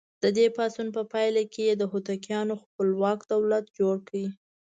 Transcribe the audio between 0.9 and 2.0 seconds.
په پایله کې یې د